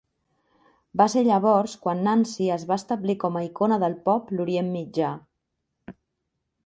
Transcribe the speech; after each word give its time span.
Va 1.01 1.05
ser 1.13 1.21
llavors 1.27 1.75
quan 1.83 2.01
Nancy 2.07 2.47
es 2.55 2.65
va 2.71 2.77
establir 2.83 3.17
com 3.25 3.37
a 3.37 3.45
icona 3.49 3.79
del 3.85 3.99
pop 4.09 4.33
l'Orient 4.39 4.73
Mitjà. 4.79 5.13